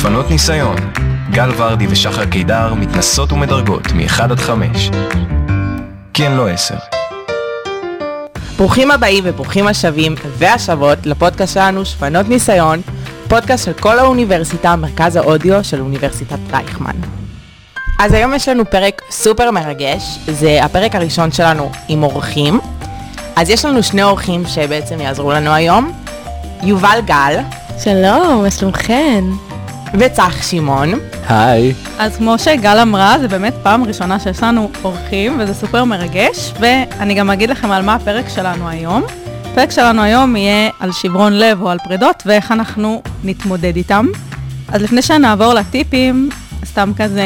[0.00, 0.76] שפנות ניסיון.
[1.30, 4.90] גל ורדי ושחר קידר מתנסות ומדרגות מ-1 עד 5.
[6.14, 6.74] כן, לא 10.
[8.56, 12.80] ברוכים הבאים וברוכים השבים והשבות לפודקאסט שלנו שפנות ניסיון,
[13.28, 16.96] פודקאסט של כל האוניברסיטה, מרכז האודיו של אוניברסיטת רייכמן.
[17.98, 22.60] אז היום יש לנו פרק סופר מרגש, זה הפרק הראשון שלנו עם אורחים.
[23.36, 25.92] אז יש לנו שני אורחים שבעצם יעזרו לנו היום,
[26.62, 27.36] יובל גל
[27.78, 29.24] שלום, מה שלומכן?
[29.94, 30.92] וצח שמעון.
[31.28, 31.74] היי.
[31.98, 37.14] אז כמו שגל אמרה, זה באמת פעם ראשונה שיש לנו אורחים, וזה סופר מרגש, ואני
[37.14, 39.02] גם אגיד לכם על מה הפרק שלנו היום.
[39.52, 44.06] הפרק שלנו היום יהיה על שברון לב או על פרידות, ואיך אנחנו נתמודד איתם.
[44.68, 46.28] אז לפני שנעבור לטיפים,
[46.64, 47.24] סתם כזה,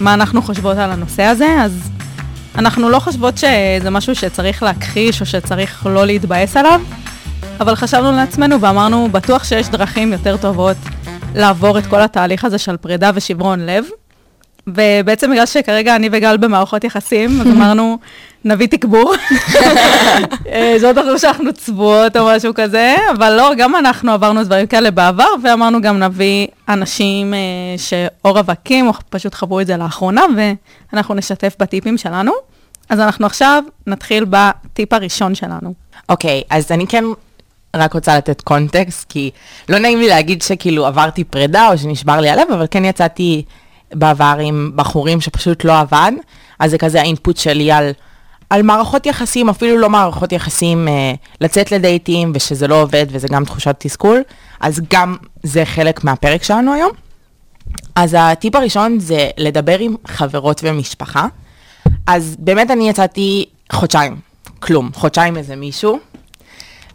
[0.00, 1.90] מה אנחנו חושבות על הנושא הזה, אז
[2.58, 6.80] אנחנו לא חושבות שזה משהו שצריך להכחיש או שצריך לא להתבאס עליו,
[7.60, 10.76] אבל חשבנו לעצמנו ואמרנו, בטוח שיש דרכים יותר טובות
[11.34, 13.84] לעבור את כל התהליך הזה של פרידה ושברון לב.
[14.66, 17.98] ובעצם בגלל שכרגע אני וגל במערכות יחסים, אז אמרנו,
[18.44, 19.14] נביא תגבור.
[20.52, 24.90] אה, זאת אחרי שאנחנו צבועות או משהו כזה, אבל לא, גם אנחנו עברנו דברים כאלה
[24.90, 27.38] בעבר, ואמרנו גם נביא אנשים אה,
[27.76, 30.22] שאו רווקים, או פשוט חוו את זה לאחרונה,
[30.92, 32.32] ואנחנו נשתף בטיפים שלנו.
[32.88, 35.74] אז אנחנו עכשיו נתחיל בטיפ הראשון שלנו.
[36.08, 37.04] אוקיי, okay, אז אני כן
[37.76, 39.30] רק רוצה לתת קונטקסט, כי
[39.68, 43.42] לא נעים לי להגיד שכאילו עברתי פרידה או שנשבר לי הלב, אבל כן יצאתי
[43.94, 46.12] בעבר עם בחורים שפשוט לא עבד,
[46.58, 47.90] אז זה כזה האינפוט שלי על,
[48.50, 53.44] על מערכות יחסים, אפילו לא מערכות יחסים, אה, לצאת לדייטים ושזה לא עובד וזה גם
[53.44, 54.22] תחושת תסכול,
[54.60, 56.90] אז גם זה חלק מהפרק שלנו היום.
[57.96, 61.26] אז הטיפ הראשון זה לדבר עם חברות ומשפחה.
[62.06, 64.16] אז באמת אני יצאתי חודשיים,
[64.60, 65.98] כלום, חודשיים איזה מישהו,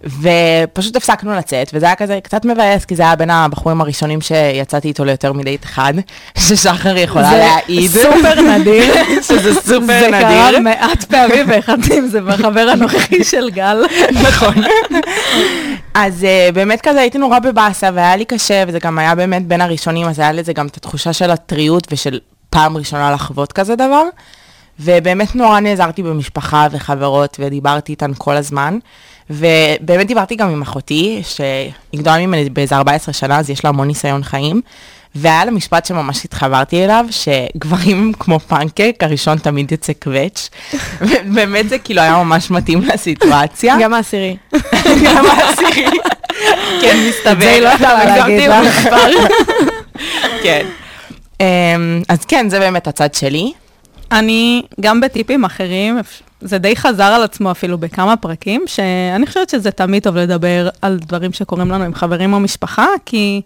[0.06, 4.88] ופשוט הפסקנו לצאת, וזה היה כזה קצת מבאס, כי זה היה בין הבחורים הראשונים שיצאתי
[4.88, 5.94] איתו ליותר מדייט אחד,
[6.48, 7.92] ששחר יכולה להעיד.
[7.92, 8.94] זה סופר נדיר.
[9.28, 10.20] שזה סופר זה נדיר.
[10.20, 13.84] קרה מעט פעמים, ואחד מהם זה בחבר הנוכחי של גל.
[14.28, 14.54] נכון.
[15.94, 19.62] אז uh, באמת כזה הייתי נורא בבאסה, והיה לי קשה, וזה גם היה באמת בין
[19.62, 22.20] הראשונים, אז היה לזה גם את התחושה של הטריות ושל
[22.50, 24.04] פעם ראשונה לחוות כזה דבר.
[24.80, 28.78] ובאמת נורא נעזרתי במשפחה וחברות, ודיברתי איתן כל הזמן.
[29.30, 33.88] ובאמת דיברתי גם עם אחותי, שהיא גדולה ממני באיזה 14 שנה, אז יש לה המון
[33.88, 34.62] ניסיון חיים.
[35.16, 40.50] והיה לה משפט שממש התחברתי אליו, שגברים כמו פנקק, הראשון תמיד יוצא קווץ'.
[41.02, 43.76] ובאמת זה כאילו היה ממש מתאים לסיטואציה.
[43.82, 44.38] גם העשירי.
[45.06, 45.86] גם העשירי.
[46.82, 47.40] כן, מסתבר.
[47.40, 48.90] זה לא יכולה להגיד לך.
[50.44, 50.66] כן.
[51.40, 51.46] אמ,
[52.10, 53.54] אז כן, זה באמת הצד שלי.
[54.12, 56.00] אני, גם בטיפים אחרים,
[56.44, 61.00] זה די חזר על עצמו אפילו בכמה פרקים, שאני חושבת שזה תמיד טוב לדבר על
[61.00, 63.42] דברים שקורים לנו עם חברים או משפחה, כי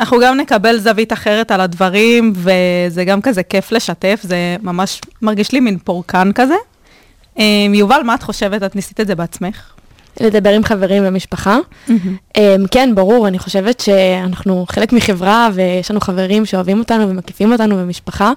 [0.00, 5.52] אנחנו גם נקבל זווית אחרת על הדברים, וזה גם כזה כיף לשתף, זה ממש מרגיש
[5.52, 6.54] לי מין פורקן כזה.
[7.38, 8.62] אמ, יובל, מה את חושבת?
[8.62, 9.72] את ניסית את זה בעצמך?
[10.20, 11.58] לדבר עם חברים ומשפחה.
[11.88, 17.76] אמ, כן, ברור, אני חושבת שאנחנו חלק מחברה ויש לנו חברים שאוהבים אותנו ומקיפים אותנו
[17.76, 18.32] במשפחה.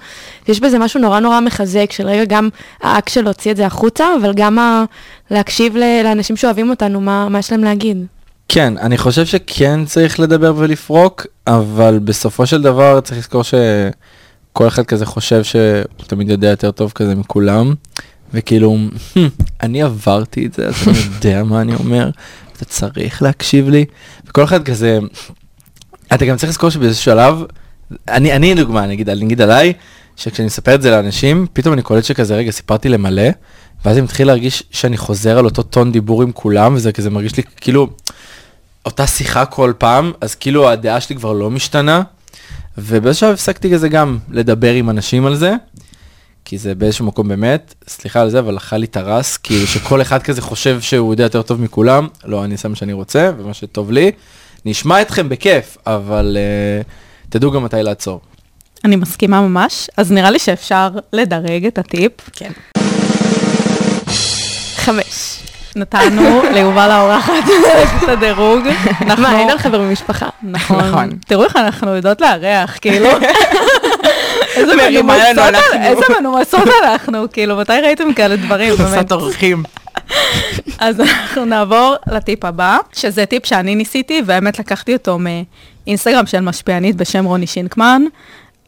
[0.48, 2.50] יש בזה משהו נורא נורא מחזק, של רגע גם
[2.82, 4.84] האקט של להוציא את זה החוצה, אבל גם ה-
[5.32, 8.06] להקשיב לאנשים שאוהבים אותנו, מה מה יש להם להגיד.
[8.50, 14.86] כן, אני חושב שכן צריך לדבר ולפרוק, אבל בסופו של דבר צריך לזכור שכל אחד
[14.86, 15.62] כזה חושב שהוא
[16.08, 17.74] תמיד יודע יותר טוב כזה מכולם,
[18.34, 18.78] וכאילו,
[19.14, 19.20] "Hmm,
[19.64, 22.10] אני עברתי את זה, אז אני יודע מה אני אומר,
[22.58, 23.86] אתה צריך להקשיב לי,
[24.28, 25.00] וכל אחד כזה,
[26.14, 27.44] אתה גם צריך לזכור שבאיזשהו שלב,
[28.08, 29.74] אני, אני דוגמה, נגיד, אני אגיד עליי,
[30.16, 33.30] שכשאני מספר את זה לאנשים, פתאום אני קולט שכזה, רגע, סיפרתי למלא,
[33.86, 37.38] ואז אני מתחיל להרגיש שאני חוזר על אותו טון דיבור עם כולם, וזה כזה מרגיש
[37.38, 37.88] לי כאילו,
[38.86, 42.02] אותה שיחה כל פעם, אז כאילו הדעה שלי כבר לא משתנה,
[42.78, 45.54] ובאיזשהו הפסקתי כזה גם לדבר עם אנשים על זה,
[46.46, 50.02] כי זה באיזשהו מקום באמת, סליחה על זה, אבל אכל לי את הרס, כאילו שכל
[50.02, 53.54] אחד כזה חושב שהוא יודע יותר טוב מכולם, לא, אני אעשה מה שאני רוצה, ומה
[53.54, 54.12] שטוב לי.
[54.66, 56.38] נשמע אתכם בכיף, אבל
[56.84, 58.22] uh, תדעו גם מתי לעצור.
[58.86, 62.12] אני מסכימה ממש, אז נראה לי שאפשר לדרג את הטיפ.
[62.34, 62.52] כן.
[64.76, 65.40] חמש.
[65.76, 67.34] נתנו ליובל האורחת
[68.04, 68.60] את הדירוג.
[69.18, 70.30] מה, אין על חבר במשפחה?
[70.44, 70.78] נכון.
[70.78, 71.10] נכון.
[71.28, 73.10] תראו איך אנחנו יודעות לארח, כאילו.
[74.56, 75.78] איזה מרימה לנו מנומסות אנחנו.
[75.80, 78.90] על- איזה מנומסות אנחנו, כאילו, מתי ראיתם כאלה דברים, באמת?
[78.94, 79.64] עושות אורחים.
[80.80, 85.18] אז אנחנו נעבור לטיפ הבא, שזה טיפ שאני ניסיתי, והאמת לקחתי אותו
[85.86, 88.02] מאינסטגרם של משפיענית בשם רוני שינקמן.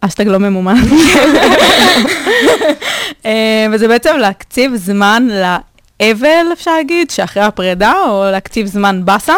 [0.02, 0.76] אשטג לא ממומן.
[3.26, 9.34] אה, וזה בעצם להקציב זמן לאבל, אפשר להגיד, שאחרי הפרידה, או להקציב זמן באסה.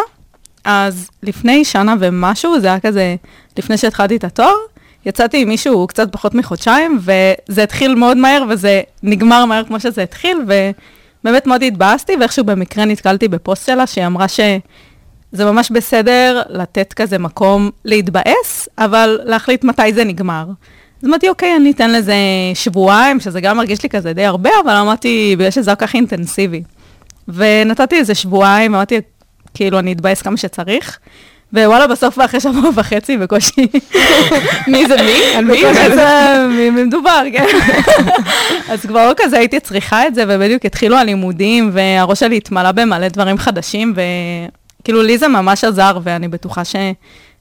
[0.64, 3.16] אז לפני שנה ומשהו, זה היה כזה
[3.58, 4.54] לפני שהתחלתי את התואר,
[5.06, 10.02] יצאתי עם מישהו קצת פחות מחודשיים, וזה התחיל מאוד מהר, וזה נגמר מהר כמו שזה
[10.02, 16.92] התחיל, ובאמת מאוד התבאסתי, ואיכשהו במקרה נתקלתי בפוסט שלה, שהיא אמרה שזה ממש בסדר לתת
[16.92, 20.46] כזה מקום להתבאס, אבל להחליט מתי זה נגמר.
[21.02, 22.14] אז אמרתי, אוקיי, אני אתן לזה
[22.54, 26.62] שבועיים, שזה גם מרגיש לי כזה די הרבה, אבל אמרתי, בגלל שזה כל כך אינטנסיבי.
[27.28, 29.00] ונתתי איזה שבועיים, אמרתי,
[29.54, 30.98] כאילו, אני אתבאס כמה שצריך.
[31.52, 33.66] ווואלה, בסוף אחרי שבוע וחצי, בקושי...
[34.72, 35.36] מי זה מי?
[35.36, 35.62] על מי?
[36.70, 37.46] מי מדובר, כן.
[38.72, 43.08] אז כבר לא כזה הייתי צריכה את זה, ובדיוק התחילו הלימודים, והראש שלי התמלא במלא
[43.08, 43.94] דברים חדשים,
[44.82, 46.92] וכאילו לי זה ממש עזר, ואני בטוחה שזה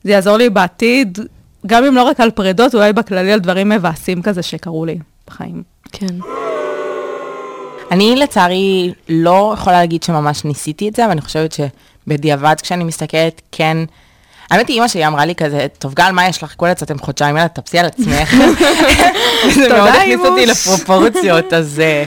[0.06, 1.19] יעזור לי בעתיד,
[1.65, 5.63] גם אם לא רק על פרדות, אולי בכללי על דברים מבאסים כזה שקרו לי בחיים.
[5.92, 6.15] כן.
[7.92, 11.54] אני לצערי לא יכולה להגיד שממש ניסיתי את זה, אבל אני חושבת
[12.07, 13.77] שבדיעבד כשאני מסתכלת, כן...
[14.51, 16.54] האמת היא, אימא שלי אמרה לי כזה, טוב גל, מה יש לך?
[16.57, 18.33] כולה יצאתם חודשיים, יאללה, תפסי על עצמך.
[19.56, 21.80] זה מאוד הכניס אותי לפרופורציות, אז...
[21.80, 22.04] אה,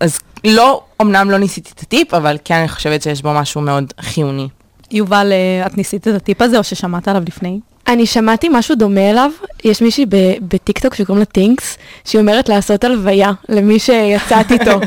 [0.00, 3.92] אז לא, אמנם לא ניסיתי את הטיפ, אבל כן, אני חושבת שיש בו משהו מאוד
[4.00, 4.48] חיוני.
[4.90, 7.60] יובל, אה, את ניסית את הטיפ הזה, או ששמעת עליו לפני?
[7.90, 9.30] אני שמעתי משהו דומה אליו,
[9.64, 10.06] יש מישהי
[10.48, 14.80] בטיקטוק שקוראים לה טינקס, שהיא אומרת לעשות הלוויה למי שיצאת איתו.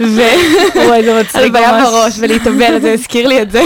[0.00, 1.88] וואי, זה מצחיק הלוויה ממש.
[1.88, 3.62] בראש ולהתאבל, זה הזכיר לי את זה.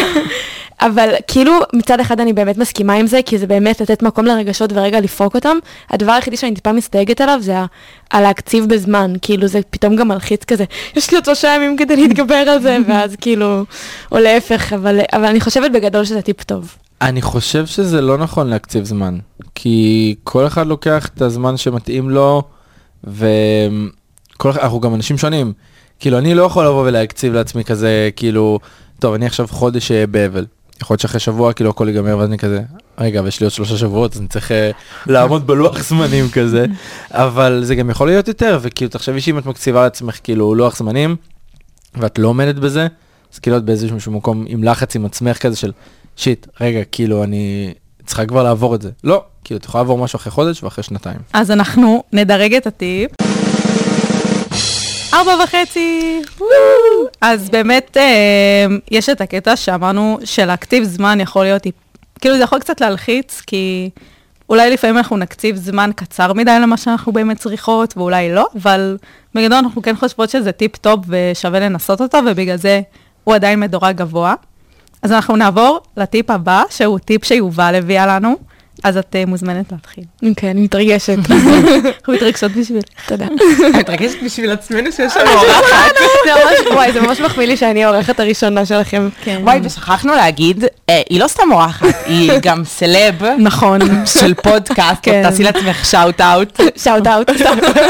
[0.81, 4.73] אבל כאילו, מצד אחד אני באמת מסכימה עם זה, כי זה באמת לתת מקום לרגשות
[4.73, 5.56] ורגע לפרוק אותם.
[5.90, 7.56] הדבר היחידי שאני טיפה מסתייגת עליו זה
[8.11, 10.64] על להקציב בזמן, כאילו זה פתאום גם מלחיץ כזה,
[10.96, 13.64] יש לי עוד שלושה ימים כדי להתגבר על זה, ואז כאילו,
[14.12, 16.76] או להפך, אבל, אבל אני חושבת בגדול שזה טיפ טוב.
[17.02, 19.19] אני חושב שזה לא נכון להקציב זמן,
[19.54, 22.43] כי כל אחד לוקח את הזמן שמתאים לו,
[23.04, 25.52] ואנחנו גם אנשים שונים.
[25.98, 28.58] כאילו, אני לא יכול לבוא ולהקציב לעצמי כזה, כאילו,
[28.98, 30.46] טוב, אני עכשיו חודש אה, באבל.
[30.82, 32.60] יכול להיות שאחרי שבוע כאילו הכל ייגמר ואז אני כזה,
[32.98, 34.70] רגע, ויש לי עוד שלושה שבועות, אז אני צריך אה,
[35.06, 36.66] לעמוד בלוח זמנים כזה,
[37.10, 41.16] אבל זה גם יכול להיות יותר, וכאילו, תחשבי שאם את מקציבה לעצמך כאילו לוח זמנים,
[41.94, 42.87] ואת לא עומדת בזה,
[43.34, 45.72] אז כאילו את באיזשהו מקום עם לחץ עם עצמך כזה של,
[46.16, 47.74] שיט, רגע, כאילו אני
[48.06, 48.90] צריכה כבר לעבור את זה.
[49.04, 51.18] לא, כאילו את יכולה לעבור משהו אחרי חודש ואחרי שנתיים.
[51.32, 53.10] אז אנחנו נדרג את הטיפ.
[55.14, 56.22] ארבע וחצי.
[57.20, 61.62] אז באמת, אה, יש את הקטע שאמרנו שלהקציב זמן יכול להיות,
[62.20, 63.90] כאילו זה יכול קצת להלחיץ, כי
[64.48, 68.96] אולי לפעמים אנחנו נקציב זמן קצר מדי למה שאנחנו באמת צריכות, ואולי לא, אבל
[69.34, 72.80] בגדול אנחנו כן חושבות שזה טיפ טופ ושווה לנסות אותו, ובגלל זה
[73.24, 74.34] הוא עדיין מדורג גבוה.
[75.02, 78.37] אז אנחנו נעבור לטיפ הבא, שהוא טיפ שיובל הביאה לנו,
[78.86, 80.04] אז את uh, מוזמנת להתחיל.
[80.28, 81.16] אוקיי, אני מתרגשת.
[81.30, 82.82] אנחנו מתרגשות בשביל.
[83.06, 83.26] תודה.
[83.78, 85.94] מתרגשת בשביל עצמנו שיש לנו אורחת.
[86.24, 89.08] זה ממש, וואי, זה ממש מחמיא לי שאני האורחת הראשונה שלכם.
[89.24, 89.40] כן.
[89.42, 93.78] וואי, ושכחנו להגיד, אה, היא לא סתם אורחת, היא גם סלב, נכון.
[94.20, 95.22] של פודקאסט, כן.
[95.22, 96.60] תעשי לעצמך shout out.
[96.76, 97.31] shout out.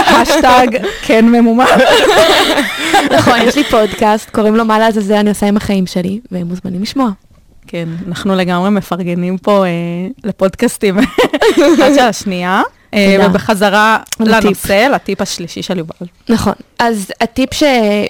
[0.07, 0.67] השטג
[1.03, 1.65] כן ממומן.
[3.17, 6.83] נכון, יש לי פודקאסט, קוראים לו מה לעזאזל אני עושה עם החיים שלי, והם מוזמנים
[6.83, 7.11] לשמוע.
[7.67, 9.71] כן, אנחנו לגמרי מפרגנים פה אה,
[10.25, 12.63] לפודקאסטים אחד של השנייה.
[12.95, 13.27] אה.
[13.27, 13.99] ובחזרה.
[14.21, 16.07] לנושא, לטיפ השלישי של יובל.
[16.29, 17.63] נכון, אז הטיפ ש...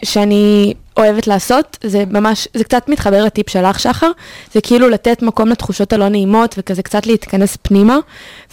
[0.04, 4.10] שאני אוהבת לעשות, זה ממש, זה קצת מתחבר לטיפ שלך, שחר,
[4.52, 7.98] זה כאילו לתת מקום לתחושות הלא נעימות, וכזה קצת להתכנס פנימה,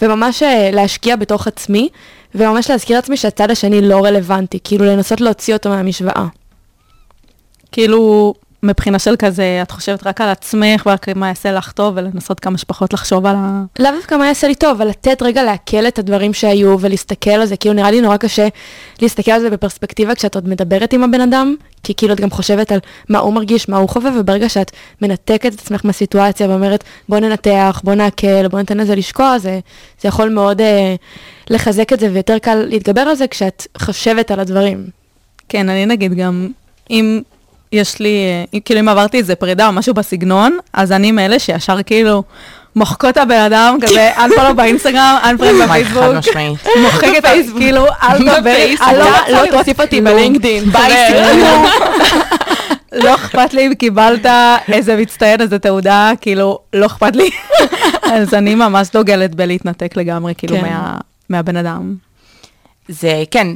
[0.01, 1.89] וממש אה, להשקיע בתוך עצמי,
[2.35, 6.25] וממש להזכיר לעצמי שהצד השני לא רלוונטי, כאילו לנסות להוציא אותו מהמשוואה.
[7.71, 8.33] כאילו,
[8.63, 12.57] מבחינה של כזה, את חושבת רק על עצמך ורק מה יעשה לך טוב, ולנסות כמה
[12.57, 13.63] שפחות לחשוב על ה...
[13.79, 17.45] לאו דווקא מה יעשה לי טוב, אבל לתת רגע לעכל את הדברים שהיו ולהסתכל על
[17.45, 18.47] זה, כאילו נראה לי נורא קשה
[19.01, 22.71] להסתכל על זה בפרספקטיבה כשאת עוד מדברת עם הבן אדם, כי כאילו את גם חושבת
[22.71, 22.79] על
[23.09, 27.81] מה הוא מרגיש, מה הוא חווה, וברגע שאת מנתקת את עצמך מהסיטואציה ואומרת בוא ננתח,
[27.83, 29.59] בוא נעכל, בוא ניתן לזה לשקוע, זה,
[30.01, 30.95] זה יכול מאוד אה,
[31.49, 34.87] לחזק את זה ויותר קל להתגבר על זה כשאת חושבת על הדברים.
[35.49, 36.49] כן, אני נגיד גם,
[36.89, 37.21] אם
[37.73, 38.15] יש לי,
[38.65, 42.23] כאילו אם עברתי איזה פרידה או משהו בסגנון, אז אני מאלה שישר כאילו
[42.75, 46.67] מוחקות את הבן אדם, כזה unfollow באינסטגרם, unfollow וואי, חד בפייסבוק, משמעית.
[46.81, 47.23] מוחקת,
[47.57, 48.55] כאילו, אל תדבר,
[49.29, 50.63] לא תוסיף אותי בלינקדאין.
[50.63, 51.13] ביי,
[53.03, 54.25] לא אכפת לי אם קיבלת
[54.71, 57.29] איזה מצטיין, איזה תעודה, כאילו, לא אכפת לי.
[58.03, 60.61] אז אני ממש דוגלת בלהתנתק לגמרי, כאילו, כן.
[60.61, 60.97] מה-
[61.29, 61.95] מהבן אדם.
[62.89, 63.47] זה, כן,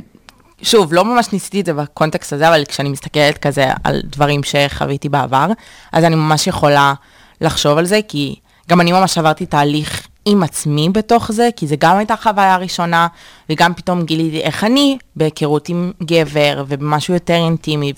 [0.62, 5.10] שוב, לא ממש ניסיתי את זה בקונטקסט הזה, אבל כשאני מסתכלת כזה על דברים שחוויתי
[5.10, 5.48] בעבר,
[5.92, 6.94] אז אני ממש יכולה
[7.42, 8.36] לחשוב על זה, כי
[8.70, 13.08] גם אני ממש עברתי תהליך עם עצמי בתוך זה, כי זה גם הייתה חוויה ראשונה,
[13.50, 17.94] וגם פתאום גיליתי איך אני, בהיכרות עם גבר, ובמשהו יותר אינטימי,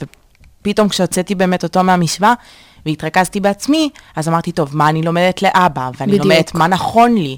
[0.61, 2.33] ופתאום כשהוצאתי באמת אותו מהמשוואה,
[2.85, 6.25] והתרכזתי בעצמי, אז אמרתי, טוב, מה אני לומדת לאבא, ואני בדיוק.
[6.25, 7.37] לומדת מה נכון לי.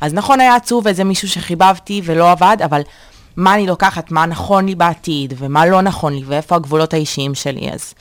[0.00, 2.82] אז נכון היה עצוב איזה מישהו שחיבבתי ולא עבד, אבל
[3.36, 7.70] מה אני לוקחת, מה נכון לי בעתיד, ומה לא נכון לי, ואיפה הגבולות האישיים שלי,
[7.72, 7.94] אז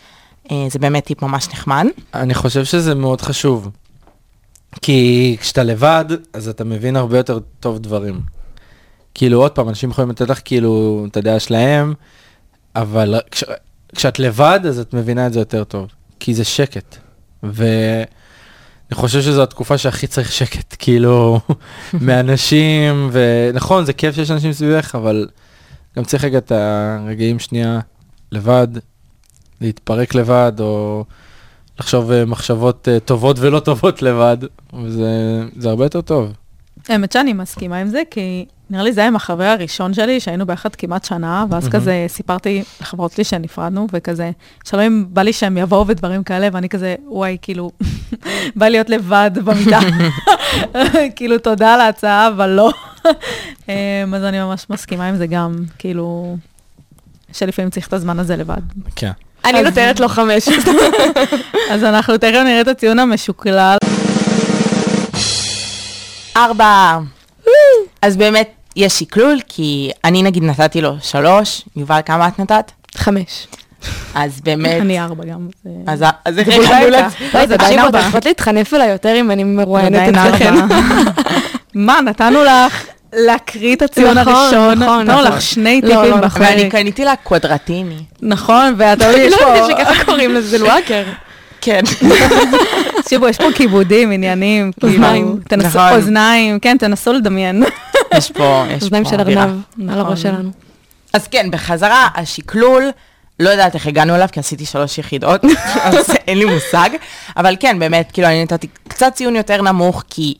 [0.52, 1.86] אה, זה באמת טיפ ממש נחמד.
[2.14, 3.70] אני חושב שזה מאוד חשוב.
[4.82, 8.20] כי כשאתה לבד, אז אתה מבין הרבה יותר טוב דברים.
[9.14, 11.94] כאילו, עוד פעם, אנשים יכולים לתת לך כאילו את הדעה שלהם,
[12.76, 13.44] אבל כש,
[13.96, 15.88] כשאת לבד, אז את מבינה את זה יותר טוב.
[16.20, 16.98] כי זה שקט.
[18.90, 21.40] ואני חושב שזו התקופה שהכי צריך שקט, כאילו,
[21.94, 25.28] מאנשים, ונכון, זה כיף שיש אנשים סביבך, אבל
[25.98, 27.80] גם צריך רגע את הרגעים שנייה
[28.32, 28.68] לבד,
[29.62, 31.06] להתפרק לבד, או
[31.80, 34.38] לחשוב אה, מחשבות אה, טובות ולא טובות לבד,
[34.84, 36.34] וזה זה הרבה יותר טוב.
[36.90, 40.46] האמת שאני מסכימה עם זה, כי נראה לי זה היה עם החבר הראשון שלי, שהיינו
[40.46, 41.70] ביחד כמעט שנה, ואז.
[41.70, 44.32] כזה סיפרתי לחברות שלי שנפרדנו, וכזה,
[44.64, 47.72] שלום, בא לי שהם יבואו ודברים כאלה, ואני כזה, וואי, כאילו,
[48.56, 49.80] בא להיות לבד במיטה.
[51.16, 52.72] כאילו, תודה על ההצעה, אבל לא.
[53.70, 53.74] אמ,
[54.16, 56.38] אז אני ממש מסכימה עם זה גם, כאילו,
[57.34, 58.62] שלפעמים צריך את הזמן הזה לבד.
[58.96, 59.12] כן.
[59.46, 60.50] אני נותנת לו חמש.
[61.72, 63.78] אז אנחנו תכף נראה את הציון המשוקלל.
[66.38, 67.00] ארבע.
[68.02, 72.72] אז באמת, יש שקלול, כי אני נגיד נתתי לו שלוש, יובל, כמה את נתת?
[72.96, 73.48] חמש.
[74.16, 75.48] אז באמת, אני ארבע גם.
[75.88, 76.04] אז
[76.38, 76.88] איך זה בול הגענו.
[76.88, 77.06] לזה?
[77.34, 78.00] לא, זה עדיין ארבע.
[78.00, 80.54] יכולות להתחנף אליי יותר אם אני מרואיינת אצלכם.
[81.76, 85.24] מה, נתנו לך להקריא את הציון נכון, הראשון, נכון, נתנו נכון.
[85.34, 86.72] לך שני לא, טיפים לא, ואני בחלק.
[86.72, 87.98] קניתי לה קוודרטיני.
[88.22, 91.04] נכון, ואתה יודע, יש לא פה, ידעתי שככה קוראים לזה, זה לואקר.
[91.66, 91.82] כן.
[93.02, 95.40] תקשיבו, יש פה כיבודים, עניינים, כאילו, אוזניים.
[95.48, 95.94] תנסו, נכון.
[95.94, 97.64] אוזניים, כן, תנסו לדמיין.
[98.18, 99.44] יש פה, יש אוזניים פה של אווירה.
[99.44, 100.00] ארנב על נכון.
[100.00, 100.52] הראש שלנו.
[101.14, 102.90] אז כן, בחזרה, השקלול,
[103.40, 105.42] לא יודעת איך הגענו אליו, כי עשיתי שלוש יחידות,
[105.84, 106.90] אז אין לי מושג.
[107.38, 110.34] אבל כן, באמת, כאילו, אני נתתי קצת ציון יותר נמוך, כי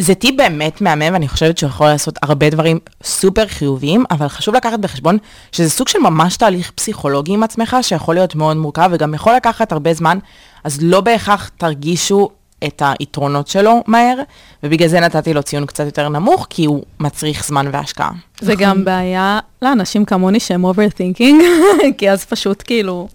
[0.00, 4.54] זה טיפ באמת מהמם, ואני חושבת שהוא יכול לעשות הרבה דברים סופר חיוביים, אבל חשוב
[4.54, 5.18] לקחת בחשבון
[5.52, 9.72] שזה סוג של ממש תהליך פסיכולוגי עם עצמך, שיכול להיות מאוד מורכב, וגם יכול לקחת
[9.72, 10.18] הרבה זמן,
[10.64, 12.28] אז לא בהכרח תרגישו
[12.64, 14.16] את היתרונות שלו מהר,
[14.62, 18.10] ובגלל זה נתתי לו ציון קצת יותר נמוך, כי הוא מצריך זמן והשקעה.
[18.40, 21.42] זה גם בעיה לאנשים כמוני שהם overthinking,
[21.98, 23.08] כי אז פשוט כאילו,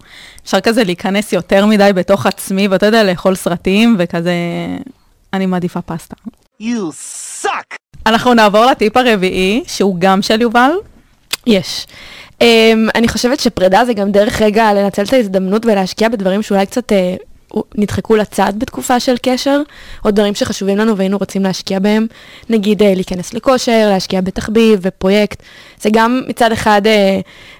[0.44, 4.34] אפשר כזה להיכנס יותר מדי בתוך עצמי, ואתה יודע, לאכול סרטים, וכזה,
[5.32, 6.16] אני מעדיפה פסטה.
[6.60, 6.92] You
[7.42, 7.76] suck!
[8.06, 10.70] אנחנו נעבור לטיפ הרביעי, שהוא גם של יובל.
[11.46, 11.86] יש.
[12.34, 12.44] Um,
[12.94, 16.94] אני חושבת שפרידה זה גם דרך רגע לנצל את ההזדמנות ולהשקיע בדברים שאולי קצת uh,
[17.74, 19.60] נדחקו לצד בתקופה של קשר,
[20.04, 22.06] או דברים שחשובים לנו והיינו רוצים להשקיע בהם.
[22.50, 25.42] נגיד uh, להיכנס לכושר, להשקיע בתחביב, בפרויקט.
[25.80, 26.88] זה גם מצד אחד uh,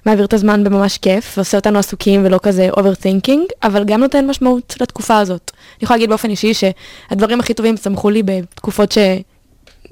[0.07, 4.75] מעביר את הזמן בממש כיף, ועושה אותנו עסוקים ולא כזה overthinking, אבל גם נותן משמעות
[4.81, 5.50] לתקופה הזאת.
[5.55, 8.99] אני יכולה להגיד באופן אישי שהדברים הכי טובים צמחו לי בתקופות ש...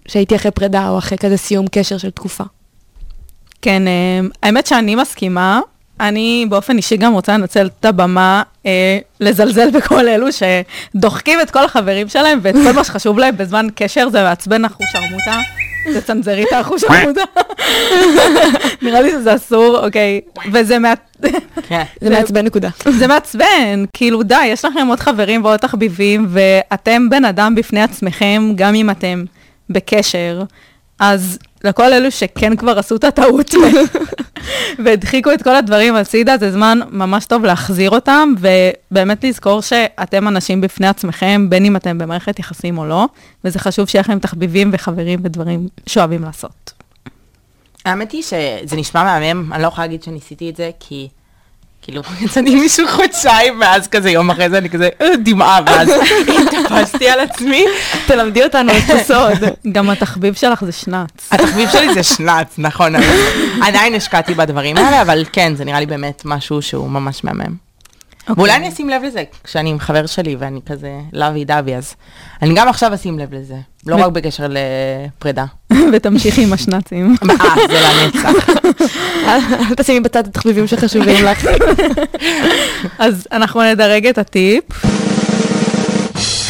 [0.08, 2.44] שהייתי אחרי פרידה או אחרי כזה סיום קשר של תקופה.
[3.62, 5.60] כן, אה, האמת שאני מסכימה.
[6.00, 11.64] אני באופן אישי גם רוצה לנצל את הבמה, אה, לזלזל בכל אלו שדוחקים את כל
[11.64, 15.40] החברים שלהם ואת כל מה שחשוב להם בזמן קשר, זה מעצבן אחוש שרמוטה.
[15.94, 17.20] תצנזרי את האחוש שרמוטה.
[18.82, 20.20] נראה לי שזה אסור, אוקיי.
[20.52, 20.92] וזה מה...
[21.68, 21.82] כן.
[22.00, 22.68] זה מעצבן נקודה.
[22.98, 28.52] זה מעצבן, כאילו די, יש לכם עוד חברים ועוד תחביבים, ואתם בן אדם בפני עצמכם,
[28.54, 29.24] גם אם אתם
[29.70, 30.42] בקשר,
[30.98, 33.54] אז לכל אלו שכן כבר עשו את הטעות
[34.85, 40.61] והדחיקו את כל הדברים הצידה, זה זמן ממש טוב להחזיר אותם, ובאמת לזכור שאתם אנשים
[40.61, 43.06] בפני עצמכם, בין אם אתם במערכת יחסים או לא,
[43.44, 46.73] וזה חשוב שיהיה לכם תחביבים וחברים ודברים שאוהבים לעשות.
[47.85, 51.09] האמת היא שזה נשמע מהמם, אני לא יכולה להגיד שניסיתי את זה, כי
[51.84, 55.88] כאילו יצאתי מישהו חודשיים, ואז כזה יום אחרי זה אני כזה "אה, דמעה, ואז
[56.48, 57.64] התאפסתי על עצמי.
[58.06, 59.44] תלמדי אותנו את הסוד.
[59.72, 61.08] גם התחביב שלך זה שנץ.
[61.30, 62.92] התחביב שלי זה שנץ, נכון,
[63.62, 67.63] עדיין השקעתי בדברים האלה, אבל כן, זה נראה לי באמת משהו שהוא ממש מהמם.
[68.28, 71.94] ואולי אני אשים לב לזה כשאני עם חבר שלי ואני כזה לאבי דבי, אז
[72.42, 75.44] אני גם עכשיו אשים לב לזה, לא רק בקשר לפרידה.
[75.92, 77.16] ותמשיכי עם השנצים.
[77.30, 77.36] אה,
[77.68, 78.48] זה לנצח.
[79.26, 81.46] אל תשימי בצד את התחביבים שחשובים לך.
[82.98, 84.64] אז אנחנו נדרג את הטיפ.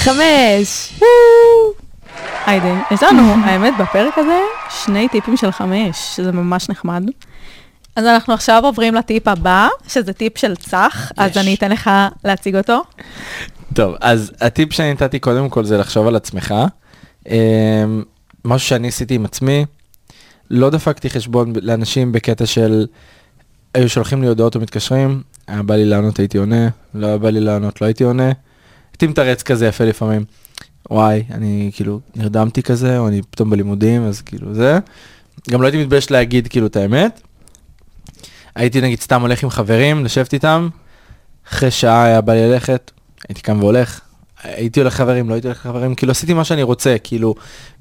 [0.05, 1.01] חמש.
[2.47, 4.39] היידה, יש לנו, האמת, בפרק הזה,
[4.85, 7.03] שני טיפים של חמש, שזה ממש נחמד.
[7.97, 11.91] אז אנחנו עכשיו עוברים לטיפ הבא, שזה טיפ של צח, אז אני אתן לך
[12.25, 12.83] להציג אותו.
[13.75, 16.55] טוב, אז הטיפ שאני נתתי קודם כל זה לחשוב על עצמך.
[17.29, 18.03] אמ,
[18.45, 19.65] משהו שאני עשיתי עם עצמי,
[20.51, 22.87] לא דפקתי חשבון לאנשים בקטע של
[23.75, 27.41] היו שולחים לי הודעות ומתקשרים, היה בא לי לענות הייתי עונה, לא היה בא לי
[27.41, 28.33] לענות לא הייתי עונה.
[28.93, 30.25] הייתי מתרץ כזה יפה לפעמים.
[30.91, 34.79] וואי, אני כאילו נרדמתי כזה, או אני פתאום בלימודים, אז כאילו זה.
[35.51, 37.21] גם לא הייתי מתבייש להגיד כאילו את האמת.
[38.55, 40.69] הייתי נגיד סתם הולך עם חברים, לשבת איתם,
[41.49, 42.91] אחרי שעה היה בא לי ללכת,
[43.29, 44.01] הייתי קם והולך.
[44.45, 47.35] הייתי הולך חברים, לא הייתי הולך חברים, כאילו עשיתי מה שאני רוצה, כאילו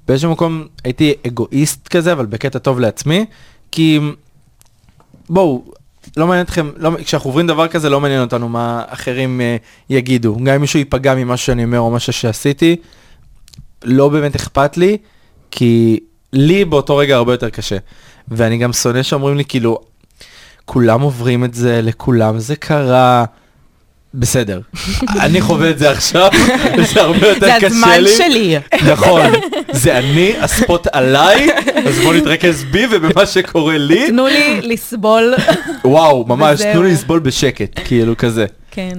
[0.08, 3.26] באיזשהו מקום הייתי אגואיסט כזה, אבל בקטע טוב לעצמי,
[3.72, 4.00] כי
[5.30, 5.64] בואו,
[6.18, 10.36] לא מעניין אתכם, לא, כשאנחנו עוברים דבר כזה לא מעניין אותנו מה אחרים uh, יגידו,
[10.44, 12.76] גם אם מישהו ייפגע ממה שאני אומר או משהו שעשיתי,
[13.84, 14.98] לא באמת אכפת לי,
[15.52, 16.00] כי
[16.34, 17.78] לי באותו רגע הרבה יותר קשה.
[18.28, 19.80] ואני גם שונא שאומרים לי כאילו,
[20.66, 23.26] כולם עוברים את זה, לכולם זה קרה.
[24.16, 24.60] בסדר,
[25.26, 26.30] אני חווה את זה עכשיו,
[26.94, 28.10] זה הרבה יותר זה קשה הזמן לי.
[28.18, 28.56] שלי.
[28.92, 29.22] נכון,
[29.72, 31.48] זה אני, הספוט עליי,
[31.88, 34.08] אז בואו נתרכז בי ובמה שקורה לי.
[34.08, 35.34] תנו לי לסבול.
[35.86, 36.62] וואו, ממש.
[36.62, 38.46] תנו לי לסבול בשקט, כאילו כזה.
[38.72, 38.98] כן.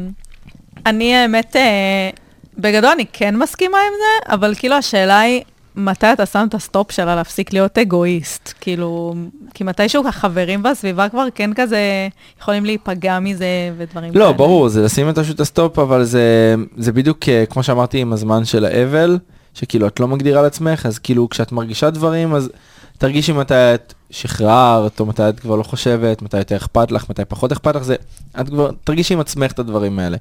[0.87, 2.11] אני האמת, אה,
[2.59, 5.43] בגדול אני כן מסכימה עם זה, אבל כאילו השאלה היא,
[5.77, 8.53] מתי אתה שם את ה stop של להפסיק להיות אגואיסט?
[8.61, 9.15] כאילו,
[9.55, 12.09] כי מתישהו החברים והסביבה כבר כן כזה
[12.41, 16.93] יכולים להיפגע מזה ודברים לא, ברור, זה לשים את השוק ה stop, אבל זה, זה
[16.93, 19.19] בדיוק אה, כמו שאמרתי עם הזמן של האבל,
[19.55, 22.51] שכאילו את לא מגדירה לעצמך, אז כאילו כשאת מרגישה דברים, אז
[22.99, 27.23] תרגישי מתי את שחררת, או מתי את כבר לא חושבת, מתי יותר אכפת לך, מתי
[27.29, 27.95] פחות אכפת לך, זה,
[28.41, 30.17] את כבר תרגישי עם עצמך את הדברים האלה.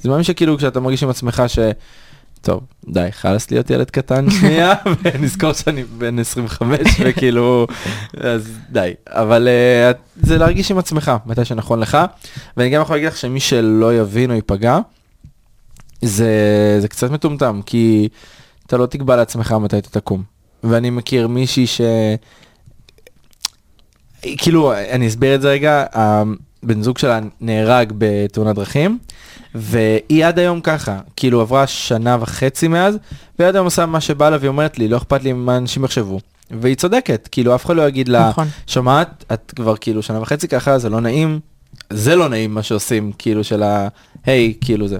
[0.00, 1.58] זה מאמין שכאילו כשאתה מרגיש עם עצמך ש...
[2.44, 7.66] טוב, די, חלאס להיות ילד קטן שנייה, ונזכור שאני בן 25, וכאילו,
[8.20, 8.92] אז די.
[9.06, 9.96] אבל uh,
[10.26, 11.98] זה להרגיש עם עצמך, מתי שנכון לך.
[12.56, 14.78] ואני גם יכול להגיד לך שמי שלא יבין או ייפגע,
[16.02, 16.28] זה,
[16.80, 18.08] זה קצת מטומטם, כי
[18.66, 20.22] אתה לא תקבע לעצמך מתי אתה תקום.
[20.64, 21.80] ואני מכיר מישהי ש...
[24.22, 25.84] כאילו, אני אסביר את זה רגע,
[26.64, 28.98] הבן זוג שלה נהרג בתאונת דרכים,
[29.54, 32.98] והיא עד היום ככה, כאילו עברה שנה וחצי מאז,
[33.38, 35.84] והיא עד היום עושה מה שבא לה והיא אומרת לי, לא אכפת לי מה אנשים
[35.84, 36.20] יחשבו.
[36.50, 38.48] והיא צודקת, כאילו אף אחד לא יגיד לה, נכון.
[38.66, 41.40] שומעת, את כבר כאילו שנה וחצי ככה, זה לא נעים,
[41.90, 43.88] זה לא נעים מה שעושים, כאילו של ה...
[44.26, 44.98] היי, כאילו זה.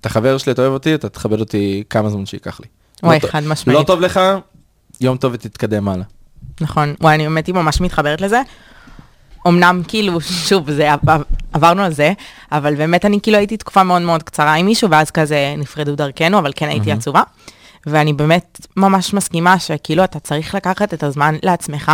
[0.00, 2.66] אתה חבר שלי, אתה אוהב אותי, אתה תכבד אותי כמה זמן שייקח לי.
[3.02, 3.78] וואי, לא טוב- חד משמעית.
[3.78, 4.20] לא טוב לך,
[5.00, 6.04] יום טוב ותתקדם הלאה.
[6.60, 8.42] נכון, וואי, אני באמת ממש מתחברת לזה.
[9.46, 12.12] אמנם כאילו, שוב, זה, עב- עברנו על זה,
[12.52, 16.38] אבל באמת אני כאילו הייתי תקופה מאוד מאוד קצרה עם מישהו, ואז כזה נפרדו דרכנו,
[16.38, 17.22] אבל כן הייתי עצובה.
[17.86, 21.92] ואני באמת ממש מסכימה שכאילו אתה צריך לקחת את הזמן לעצמך,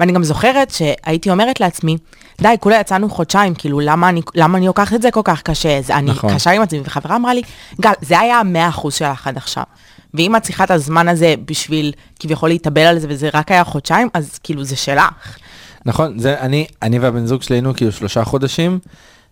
[0.00, 1.96] ואני גם זוכרת שהייתי אומרת לעצמי,
[2.40, 5.82] די, כולה יצאנו חודשיים, כאילו, למה אני, למה אני לוקחת את זה כל כך קשה?
[5.82, 6.34] זה, אני נכון.
[6.34, 7.42] קשה עם עצמי, וחברה אמרה לי,
[7.80, 9.62] גל, זה היה המאה אחוז שלך עד עכשיו.
[10.14, 14.08] ואם את צריכה את הזמן הזה בשביל כביכול להתאבל על זה, וזה רק היה חודשיים,
[14.14, 15.36] אז כאילו זה שלך.
[15.86, 18.78] נכון, זה אני, אני והבן זוג שלי היינו כאילו שלושה חודשים,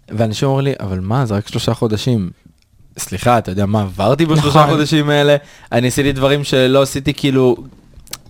[0.08, 2.30] ואנשים אומרים לי, אבל מה, זה רק שלושה חודשים.
[2.98, 4.70] סליחה, אתה יודע מה עברתי בשלושה נכון.
[4.70, 5.36] חודשים האלה?
[5.72, 7.56] אני עשיתי דברים שלא עשיתי כאילו...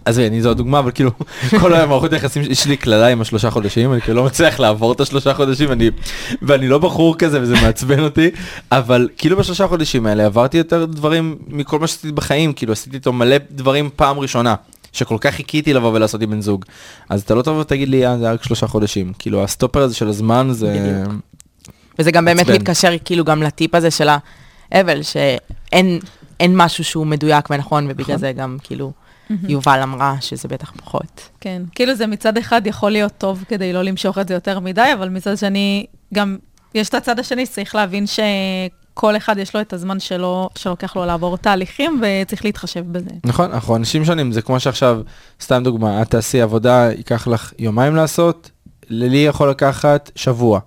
[0.05, 1.11] עזבי, אני זו הדוגמה, אבל כאילו,
[1.61, 4.93] כל היום מערכות היחסים, יש לי קללה עם השלושה חודשים, אני כאילו לא מצליח לעבור
[4.93, 5.91] את השלושה חודשים, ואני,
[6.43, 8.31] ואני לא בחור כזה וזה מעצבן אותי,
[8.73, 13.13] אבל כאילו בשלושה חודשים האלה עברתי יותר דברים מכל מה שעשיתי בחיים, כאילו עשיתי איתו
[13.13, 14.55] מלא דברים פעם ראשונה,
[14.93, 16.65] שכל כך חיכיתי לבוא ולעשות עם בן זוג.
[17.09, 20.09] אז אתה לא תבוא ותגיד לי, אה, זה רק שלושה חודשים, כאילו הסטופר הזה של
[20.09, 20.77] הזמן זה...
[20.79, 21.23] בדיוק.
[21.99, 22.55] וזה גם באמת עצבן.
[22.55, 24.09] מתקשר כאילו גם לטיפ הזה של
[24.73, 25.99] האבל, שאין
[26.41, 28.93] אין משהו שהוא מדויק ונכון, ובגלל זה גם כאילו
[29.49, 31.29] יובל אמרה שזה בטח פחות.
[31.41, 34.91] כן, כאילו זה מצד אחד יכול להיות טוב כדי לא למשוך את זה יותר מדי,
[34.95, 36.37] אבל מצד שני, גם
[36.75, 38.05] יש את הצד השני, צריך להבין
[38.95, 43.11] שכל אחד יש לו את הזמן שלו, שלוקח לו לעבור תהליכים, וצריך להתחשב בזה.
[43.25, 45.01] נכון, אנחנו אנשים שונים, זה כמו שעכשיו,
[45.43, 48.51] סתם דוגמה, את תעשי עבודה, ייקח לך יומיים לעשות,
[48.91, 50.61] לי יכול לקחת שבוע.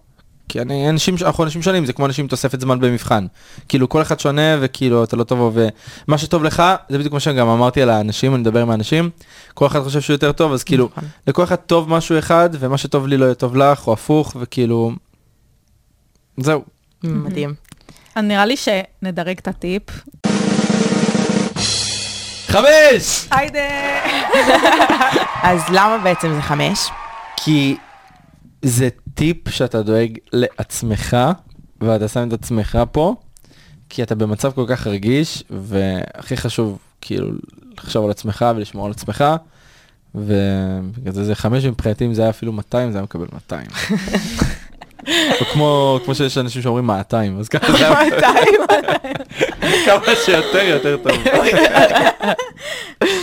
[0.49, 3.25] כי אני, אנשים, אנחנו אנשים שונים, זה כמו אנשים תוספת זמן במבחן.
[3.69, 7.47] כאילו כל אחד שונה וכאילו אתה לא תבוא ומה שטוב לך, זה בדיוק מה שגם
[7.47, 9.09] אמרתי על האנשים, אני מדבר עם האנשים,
[9.53, 11.03] כל אחד חושב שהוא יותר טוב, אז כאילו, נכון.
[11.27, 14.91] לכל אחד טוב משהו אחד, ומה שטוב לי לא יהיה טוב לך, או הפוך, וכאילו,
[16.38, 16.63] זהו.
[17.03, 17.53] מדהים.
[18.21, 19.84] נראה לי שנדרג את הטיפ.
[22.47, 23.28] חמש!
[23.32, 23.60] היידה!
[25.43, 26.80] אז למה בעצם זה חמש?
[27.38, 27.76] כי
[28.62, 31.17] זה טיפ שאתה דואג לעצמך,
[31.82, 33.15] ואתה שם את עצמך פה,
[33.89, 37.28] כי אתה במצב כל כך רגיש, והכי חשוב כאילו
[37.78, 39.23] לחשוב על עצמך ולשמור על עצמך,
[40.15, 43.67] ובגלל זה זה חמש מבחינתי, אם זה היה אפילו 200, זה היה מקבל 200.
[45.53, 48.09] כמו, כמו שיש אנשים שאומרים 200, אז ככה זה היה
[49.85, 51.11] כמה שיותר יותר טוב.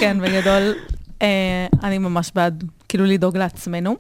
[0.01, 0.75] כן, בגדול,
[1.23, 3.97] אה, אני ממש בעד, כאילו, לדאוג לעצמנו.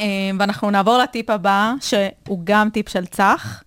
[0.00, 0.06] אה,
[0.38, 3.62] ואנחנו נעבור לטיפ הבא, שהוא גם טיפ של צח,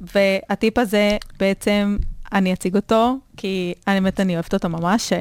[0.00, 1.96] והטיפ הזה בעצם,
[2.32, 5.12] אני אציג אותו, כי אני באמת, אני אוהבת אותו ממש.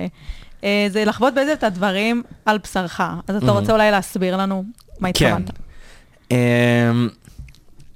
[0.64, 3.02] אה, זה לחוות בעצם את הדברים על בשרך.
[3.28, 3.52] אז אתה.
[3.52, 4.64] רוצה אולי להסביר לנו
[5.00, 5.52] מה התכוונת?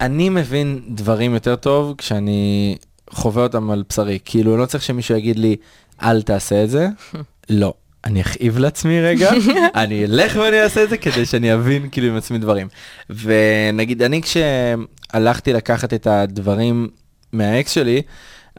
[0.02, 2.76] אני מבין דברים יותר טוב כשאני
[3.10, 4.20] חווה אותם על בשרי.
[4.26, 5.56] כאילו, לא צריך שמישהו יגיד לי,
[6.02, 6.88] אל תעשה את זה.
[7.50, 7.74] לא.
[8.06, 9.32] אני אכאיב לעצמי רגע,
[9.76, 12.68] אני אלך ואני אעשה את זה כדי שאני אבין כאילו עם עצמי דברים.
[13.10, 16.90] ונגיד, אני כשהלכתי לקחת את הדברים
[17.34, 18.02] מהאקס שלי,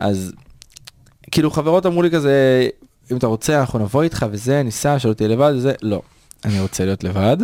[0.00, 0.32] אז
[1.30, 2.68] כאילו חברות אמרו לי כזה,
[3.12, 6.02] אם אתה רוצה אנחנו נבוא איתך וזה, ניסע, שלא תהיה לבד וזה, לא.
[6.44, 7.36] אני רוצה להיות לבד,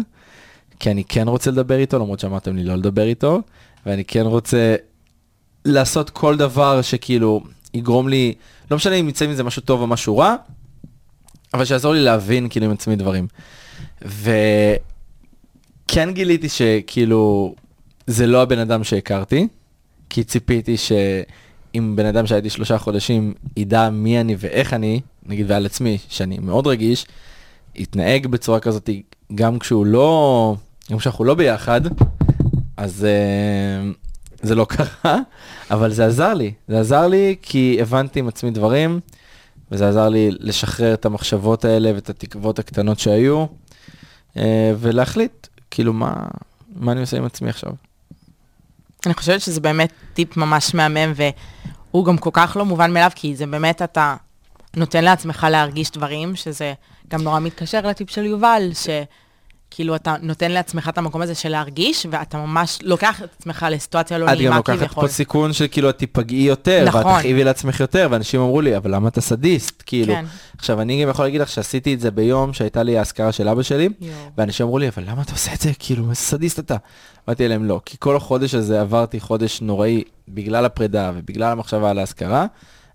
[0.83, 3.41] כי אני כן רוצה לדבר איתו, למרות שאמרתם לי לא לדבר איתו,
[3.87, 4.77] ואני כן רוצה
[5.65, 7.41] לעשות כל דבר שכאילו
[7.75, 8.35] יגרום לי,
[8.71, 10.37] לא משנה אם יצא מזה משהו טוב או משהו רע,
[11.55, 13.27] אבל שיעזור לי להבין כאילו עם עצמי דברים.
[14.03, 17.55] וכן גיליתי שכאילו
[18.07, 19.49] זה לא הבן אדם שהכרתי,
[20.11, 25.67] כי ציפיתי שאם בן אדם שהייתי שלושה חודשים ידע מי אני ואיך אני, נגיד ועל
[25.67, 27.07] עצמי, שאני מאוד רגיש,
[27.75, 28.91] יתנהג בצורה כזאת
[29.35, 30.57] גם כשהוא לא,
[30.93, 31.81] גם כשאנחנו לא ביחד,
[32.77, 33.97] אז uh,
[34.43, 35.19] זה לא קרה,
[35.71, 39.01] אבל זה עזר לי, זה עזר לי כי הבנתי עם עצמי דברים,
[39.71, 43.45] וזה עזר לי לשחרר את המחשבות האלה ואת התקוות הקטנות שהיו,
[44.35, 44.39] uh,
[44.79, 46.15] ולהחליט, כאילו, מה,
[46.77, 47.73] מה אני עושה עם עצמי עכשיו.
[49.07, 53.37] אני חושבת שזה באמת טיפ ממש מהמם, והוא גם כל כך לא מובן מאליו, כי
[53.37, 54.17] זה באמת אתה
[54.77, 56.73] נותן לעצמך להרגיש דברים, שזה
[57.09, 58.71] גם נורא מתקשר לטיפ של יובל,
[59.73, 64.19] שכאילו אתה נותן לעצמך את המקום הזה של להרגיש, ואתה ממש לוקח את עצמך לסיטואציה
[64.19, 65.07] לא את גם נעימה לוקחת כביכול.
[65.07, 67.19] פה סיכון של כאילו את תיפגעי יותר, ואת נכון.
[67.19, 69.83] תכאיבי לעצמך יותר, ואנשים אמרו לי, אבל למה אתה סדיסט?
[69.87, 70.25] כאילו, כן.
[70.59, 73.63] עכשיו אני גם יכול להגיד לך שעשיתי את זה ביום שהייתה לי האזכרה של אבא
[73.63, 74.15] שלי, יואו.
[74.39, 75.71] ואנשים אמרו לי, אבל למה אתה עושה את זה?
[75.79, 76.77] כאילו, איזה סדיסט אתה.
[77.29, 81.99] אמרתי להם, לא, כי כל החודש הזה עברתי חודש נוראי בגלל הפרידה ובגלל המחשבה על
[81.99, 82.47] האזכרה,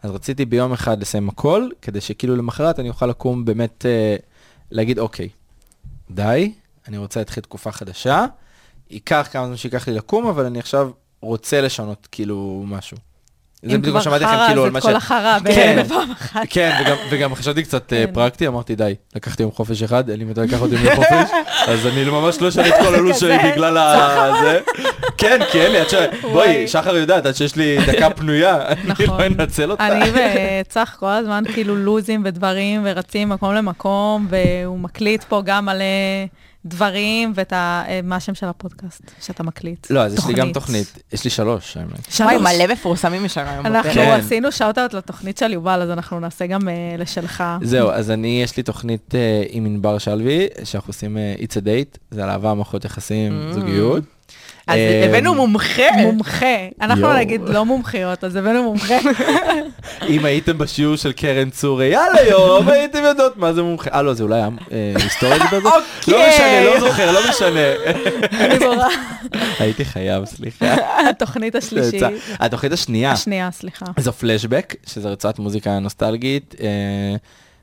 [0.03, 4.15] אז רציתי ביום אחד לסיים הכל, כדי שכאילו למחרת אני אוכל לקום באמת אה,
[4.71, 5.29] להגיד, אוקיי,
[6.11, 6.51] די,
[6.87, 8.25] אני רוצה להתחיל תקופה חדשה,
[8.89, 12.97] ייקח כמה זמן שייקח לי לקום, אבל אני עכשיו רוצה לשנות כאילו משהו.
[13.61, 14.99] זה בדיוק מה שאמרתי לכם, כאילו, על אם כבר.
[14.99, 15.83] חרא, אז את כל החרא כן.
[15.85, 16.41] בפעם אחת.
[16.49, 18.13] כן, וגם, וגם חשבתי קצת אה, כן.
[18.13, 21.31] פרקטי, אמרתי די, לקחתי יום חופש אחד, אין לי מתי לקחת יום חופש,
[21.71, 23.37] אז אני ממש לא אשנה את כל הלו"ז שלי.
[23.51, 24.31] בגלל ה...
[24.41, 24.59] זה.
[25.17, 25.93] כן, כי אין לי, עד ש...
[26.21, 26.67] בואי.
[26.67, 29.21] שחר יודעת, עד שיש לי דקה פנויה, אני לא נכון.
[29.21, 29.87] אנצל אותה.
[29.87, 30.11] אני
[30.61, 35.83] וצח כל הזמן כאילו לוזים ודברים ורצים מקום למקום, והוא מקליט פה גם מלא
[36.67, 37.83] דברים, ואת ה...
[37.87, 39.87] אה, מה השם של הפודקאסט שאתה מקליט?
[39.89, 41.91] לא, אז יש לי גם תוכנית, יש לי שלוש, האמת.
[41.91, 42.41] וואי, שלוש.
[42.41, 43.65] מלא מפורסמים יש לנו היום.
[43.65, 43.91] אנחנו.
[43.91, 44.19] כן.
[44.25, 47.43] עשינו shout-out לתוכנית של יובל, אז אנחנו נעשה גם אה, לשלך.
[47.61, 51.61] זהו, אז אני, יש לי תוכנית אה, עם ענבר שלוי, שאנחנו עושים אה, It's a
[51.63, 53.07] Date, זה על אהבה, מערכות יחסים,
[53.51, 53.53] Mm.
[53.53, 54.03] זוגיות.
[54.67, 55.91] אז אה, הבאנו מומחה.
[56.01, 56.45] מומחה.
[56.81, 57.13] אנחנו.
[57.13, 58.95] נגיד לא מומחיות, אז הבאנו מומחה.
[60.09, 63.89] אם הייתם בשיעור של קרן צור אייל היום, הייתם יודעות מה זה מומחה.
[63.93, 64.47] אה, לא, זה אולי אה,
[64.95, 65.59] היסטוריה בזה?
[65.63, 66.29] לא אוקיי.
[66.29, 67.59] משנה, לא זוכר, לא משנה.
[69.59, 70.75] הייתי חייב, סליחה.
[71.09, 72.03] התוכנית השלישית.
[72.39, 73.85] התוכנית השנייה, השנייה, סליחה.
[73.97, 76.55] זו פלשבק, שזו רצועת מוזיקה נוסטלגית.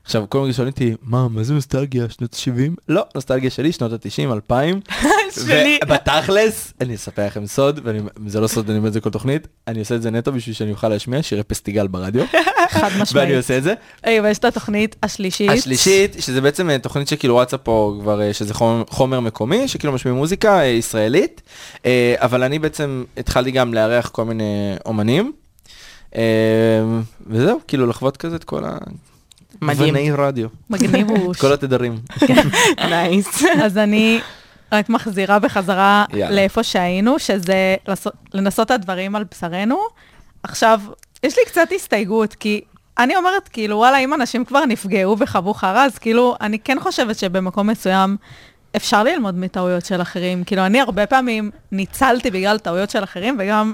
[0.05, 2.71] עכשיו, כל מיני שואלים אותי, מה, מה זה נוסטלגיה, שנות ה-70?
[2.89, 4.79] לא, נוסטלגיה שלי, שנות ה-90, 2000.
[5.45, 5.79] שלי.
[5.85, 7.79] ובתכלס, אני אספר לכם סוד,
[8.25, 10.55] וזה לא סוד, אני אומר את זה כל תוכנית, אני עושה את זה נטו בשביל
[10.55, 12.25] שאני אוכל להשמיע שירי פסטיגל ברדיו,
[12.69, 13.35] חד ואני משמעית.
[13.35, 13.73] עושה את זה.
[14.23, 15.49] ויש את התוכנית השלישית.
[15.49, 18.53] השלישית, שזה בעצם אה, תוכנית שכאילו רצה פה כבר, אה, שזה
[18.89, 21.41] חומר, מקומי, שכאילו משמיעים מוזיקה אה, ישראלית,
[22.15, 25.31] אבל אני בעצם התחלתי גם לארח כל מיני אומנים,
[27.27, 28.63] וזהו, כאילו לחוות כזה את כל
[29.61, 29.95] מדהים.
[29.95, 31.31] הגווני רדיו, מגניב הוא.
[31.31, 31.99] את כל התדרים.
[32.89, 33.43] נייס.
[33.63, 34.19] אז אני
[34.71, 36.05] רק מחזירה בחזרה.
[36.13, 37.75] לאיפה שהיינו, שזה
[38.33, 39.79] לנסות את הדברים על בשרנו.
[40.43, 40.81] עכשיו,
[41.23, 42.61] יש לי קצת הסתייגות, כי
[42.97, 47.17] אני אומרת, כאילו, וואלה, אם אנשים כבר נפגעו וחוו חרא, אז כאילו, אני כן חושבת
[47.17, 48.17] שבמקום מסוים
[48.75, 50.43] אפשר ללמוד מטעויות של אחרים.
[50.43, 53.73] כאילו, אני הרבה פעמים ניצלתי בגלל טעויות של אחרים, וגם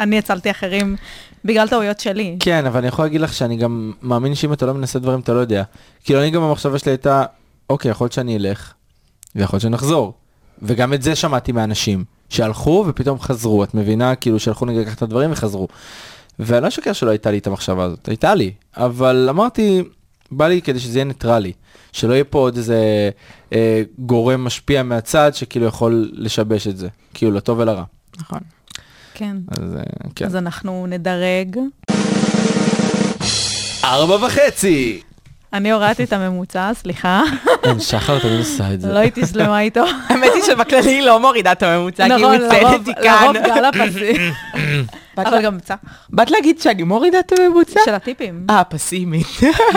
[0.00, 0.96] אני הצלתי אחרים
[1.44, 2.36] בגלל טעויות שלי.
[2.40, 5.32] כן, אבל אני יכול להגיד לך שאני גם מאמין שאם אתה לא מנסה דברים אתה
[5.32, 5.62] לא יודע.
[6.04, 7.24] כאילו אני גם המחשבה שלי הייתה,
[7.70, 8.72] אוקיי, יכול להיות שאני אלך,
[9.36, 10.14] ויכול להיות שנחזור.
[10.62, 14.14] וגם את זה שמעתי מאנשים, שהלכו ופתאום חזרו, את מבינה?
[14.14, 15.68] כאילו שהלכו נגיד לקחת את הדברים וחזרו.
[16.38, 18.52] ואני לא אשקר שלא הייתה לי את המחשבה הזאת, הייתה לי.
[18.76, 19.82] אבל אמרתי,
[20.30, 21.52] בא לי כדי שזה יהיה ניטרלי.
[21.92, 23.10] שלא יהיה פה עוד איזה
[23.52, 26.88] אה, גורם משפיע מהצד שכאילו יכול לשבש את זה.
[27.14, 27.84] כאילו לטוב ולרע.
[28.18, 28.40] נכון.
[29.18, 29.36] כן.
[29.50, 29.82] אז אה,
[30.14, 30.24] כן.
[30.26, 31.58] אז אנחנו נדרג.
[33.84, 35.00] ארבע וחצי!
[35.52, 37.22] אני הורדתי את הממוצע, סליחה.
[37.62, 38.92] כן, שחר תמיד עושה את זה.
[38.92, 39.84] לא הייתי שלמה איתו.
[40.08, 43.24] האמת היא שבכללי היא לא מורידה את הממוצע, כי היא נכון, מציינת כאן.
[43.24, 44.32] לרוב גל הפסים.
[45.16, 45.74] באת אבל גם צח.
[46.10, 47.80] באת להגיד שאני מורידה את הממוצע?
[47.84, 48.46] של הטיפים.
[48.50, 49.26] אה, פסימית.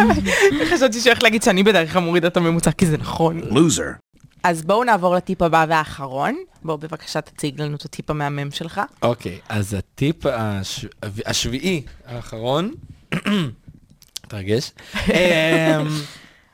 [0.72, 3.40] חשבתי שהיא הולכת להגיד שאני בדרך כלל מורידה את הממוצע, כי זה נכון.
[3.40, 4.11] Loser.
[4.44, 6.36] אז בואו נעבור לטיפ הבא והאחרון.
[6.64, 8.82] בואו בבקשה תציג לנו את הטיפ המהמם שלך.
[9.02, 10.86] אוקיי, אז הטיפ הש...
[11.26, 12.74] השביעי האחרון,
[14.28, 14.72] תרגש,
[15.10, 15.88] אמ,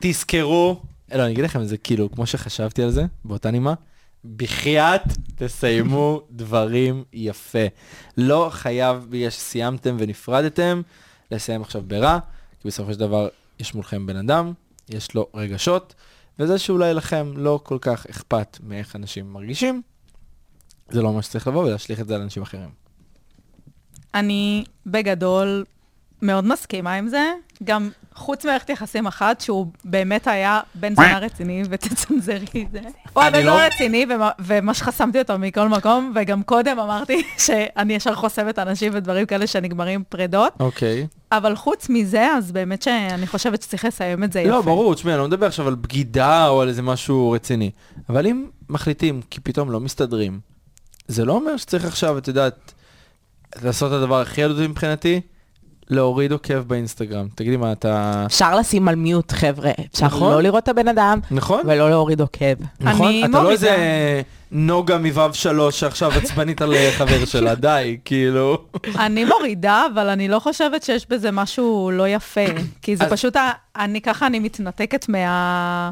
[0.00, 0.80] תזכרו,
[1.14, 3.74] לא, אני אגיד לכם, זה כאילו, כמו שחשבתי על זה, באותה נימה,
[4.36, 5.02] בחייאת
[5.34, 7.66] תסיימו דברים יפה.
[8.16, 10.82] לא חייב בגלל שסיימתם ונפרדתם,
[11.30, 12.18] לסיים עכשיו ברע,
[12.60, 13.28] כי בסופו של דבר
[13.60, 14.52] יש מולכם בן אדם,
[14.88, 15.94] יש לו רגשות,
[16.38, 19.82] וזה שאולי לכם לא כל כך אכפת מאיך אנשים מרגישים,
[20.90, 22.70] זה לא מה שצריך לבוא ולהשליך את זה על אנשים אחרים.
[24.14, 25.64] אני בגדול
[26.22, 27.32] מאוד מסכימה עם זה.
[27.64, 32.80] גם חוץ מערכת יחסים אחת, שהוא באמת היה בן זונה רציני, ותצנזרי את זה.
[33.12, 34.06] הוא היה בן לא- זונה רציני,
[34.38, 40.02] ומה- שחסמתי אותו מכל מקום, וגם קודם אמרתי שאני ישר חוסמת אנשים ודברים כאלה שנגמרים
[40.08, 40.52] פרדות.
[40.60, 41.06] אוקיי.
[41.32, 44.50] אבל חוץ מזה, אז באמת שאני חושבת שצריך לסיים את זה יפה.
[44.50, 47.70] לא, ברור, תשמע, אני לא מדבר עכשיו על בגידה או על איזה משהו רציני.
[48.08, 50.40] אבל אם מחליטים כי פתאום לא מסתדרים,
[51.08, 52.72] זה לא אומר שצריך עכשיו, את יודעת,
[53.62, 55.20] לעשות את הדבר הכי ילדותי מבחינתי,
[55.90, 57.26] להוריד עוקב באינסטגרם.
[57.34, 58.22] תגידי מה, אתה...
[58.26, 59.70] אפשר לשים על מיוט, חבר'ה.
[59.92, 60.32] אפשר נכון.
[60.32, 61.60] לא לראות את הבן אדם, נכון?
[61.64, 62.54] ולא להוריד עוקב.
[62.80, 63.06] נכון?
[63.08, 63.52] אני אתה לא מורידה.
[63.74, 64.22] איזה
[64.52, 68.58] נוגה מו"ב שלוש שעכשיו עצבנית על חבר שלה, די, כאילו.
[68.98, 72.40] אני מורידה, אבל אני לא חושבת שיש בזה משהו לא יפה.
[72.82, 73.36] כי זה אז- פשוט,
[73.76, 75.90] אני ככה, אני מתנתקת מה...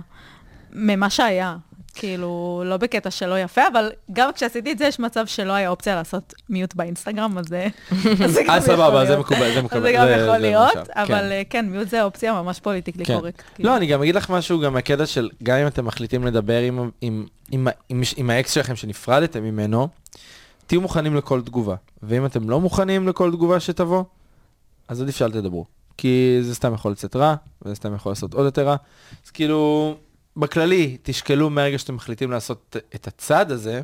[0.73, 1.57] ממה שהיה.
[1.97, 5.95] כאילו, לא בקטע שלא יפה, אבל גם כשעשיתי את זה, יש מצב שלא היה אופציה
[5.95, 7.67] לעשות mute באינסטגרם, אז זה
[8.27, 9.19] אז אה, סבבה, זה.
[9.19, 9.83] מקובל, זה מקובל.
[9.83, 11.33] זה גם יכול להיות, אבל כן.
[11.33, 13.15] אה, כן, mute זה אופציה ממש politically כן.
[13.15, 13.43] correct.
[13.59, 16.61] לא, אני גם אגיד לך משהו, גם הקטע של, גם אם אתם מחליטים לדבר
[18.17, 19.89] עם האקס שלכם שנפרדתם ממנו,
[20.67, 21.75] תהיו מוכנים לכל תגובה.
[22.03, 24.05] ואם אתם לא מוכנים לכל תגובה שתבוא,
[24.89, 25.65] אז עדיף שאל תדברו.
[25.99, 28.77] כי זה סתם יכול לצאת רע, וזה סתם יכול לעשות עוד יותר רע.
[29.27, 29.95] אז כאילו,
[30.37, 33.81] בכללי, תשקלו מהרגע שאתם מחליטים לעשות את הצעד הזה,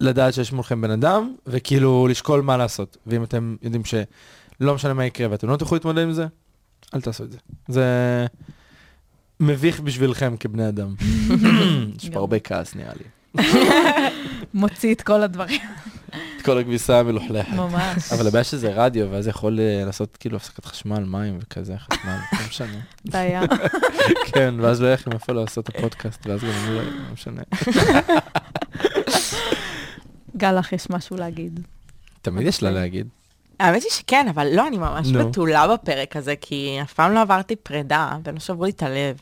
[0.00, 2.96] לדעת שיש מולכם בן אדם, וכאילו לשקול מה לעשות.
[3.06, 6.26] ואם אתם יודעים שלא משנה מה יקרה ואתם לא תוכלו להתמודד עם זה,
[6.94, 7.38] אל תעשו את זה.
[7.68, 7.86] זה
[9.40, 10.94] מביך בשבילכם כבני אדם.
[11.98, 13.42] יש פה הרבה כעס נראה לי.
[14.54, 15.60] מוציא את כל הדברים,
[16.48, 17.52] כל הכביסה המלוכלכת.
[17.52, 18.12] ממש.
[18.12, 22.38] אבל הבעיה שזה רדיו, ואז יכול אה, לעשות כאילו הפסקת חשמל, מים וכזה, חשמל, לא
[22.48, 22.78] משנה.
[23.04, 23.42] בעיה.
[24.32, 27.42] כן, ואז לא יהיה לכם איפה לעשות את הפודקאסט, ואז גם אני לא לא משנה.
[30.36, 31.60] גל, לך יש משהו להגיד.
[32.22, 33.08] תמיד יש לה להגיד.
[33.60, 35.12] האמת היא שכן, אבל לא, אני ממש.
[35.12, 39.16] בתולה בפרק הזה, כי אף פעם לא עברתי פרידה, ולא שברו לי את הלב.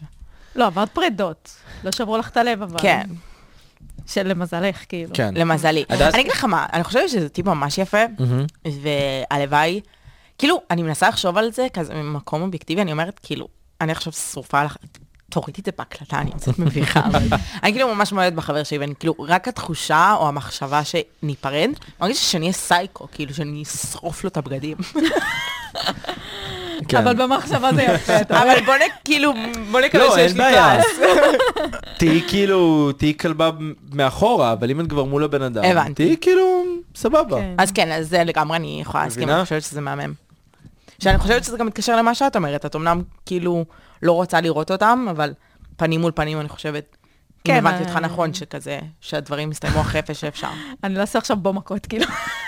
[0.56, 1.56] לא, עברת פרידות.
[1.84, 2.78] לא שברו לך את הלב, אבל...
[2.78, 3.06] כן,
[4.06, 5.10] שלמזלך, כאילו.
[5.14, 5.34] כן.
[5.36, 5.84] למזלי.
[5.88, 7.98] הדס- אני אגיד לך מה, אני חושבת שזה טיפ ממש יפה.
[9.30, 9.80] והלוואי,
[10.38, 13.48] כאילו, אני מנסה לחשוב על זה כזה ממקום אובייקטיבי, אני אומרת, כאילו,
[13.80, 14.76] אני עכשיו שרופה לך,
[15.30, 17.00] תורידי את זה בהקלטה, אני קצת מביכה,
[17.62, 22.44] אני כאילו ממש מועדת בחבר שלי, ואני כאילו, רק התחושה או המחשבה שניפרד, מרגיש שאני
[22.46, 24.76] אהיה סייקו, כאילו, שאני אשרוף לו את הבגדים.
[26.88, 26.96] כן.
[26.96, 28.20] אבל במחשבה זה יפה.
[28.20, 28.74] אתה אבל בוא.
[29.04, 29.32] כאילו,
[29.70, 30.82] בוא נקווה לא, שיש אין לי בעיה.
[30.82, 30.86] כעס.
[31.98, 33.50] תהיי כאילו, תהיי כלבה
[33.92, 35.94] מאחורה, אבל אם את כבר מול הבן אדם, הבנתי.
[35.94, 37.40] תהיי כאילו, סבבה.
[37.40, 37.54] כן.
[37.58, 39.30] אז כן, אז זה לגמרי אני יכולה להסכים?
[39.30, 40.12] אני חושבת שזה מהמם.
[40.98, 43.64] שאני חושבת שזה גם מתקשר למה שאת אומרת, את אמנם כאילו
[44.02, 45.32] לא רוצה לראות אותם, אבל
[45.76, 46.96] פנים מול פנים, אני חושבת,
[47.50, 50.48] אם כן, הבנתי אותך אה, נכון, שכזה, שהדברים יסתיימו הכי יפה שאפשר.
[50.84, 52.04] אני לא אעשה עכשיו בו מכות, כאילו.